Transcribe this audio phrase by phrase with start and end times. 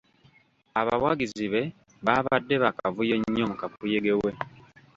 [0.79, 1.61] Abawagizi be
[2.05, 4.31] baabadde baakavuyo nnyo mu kakuyege we.